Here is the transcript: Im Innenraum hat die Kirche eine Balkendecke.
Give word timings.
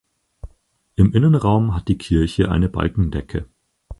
Im 0.95 1.13
Innenraum 1.13 1.75
hat 1.75 1.87
die 1.87 1.99
Kirche 1.99 2.49
eine 2.49 2.69
Balkendecke. 2.69 3.45